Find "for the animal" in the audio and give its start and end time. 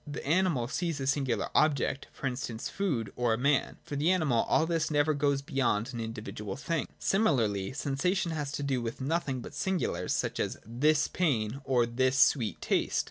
3.83-4.45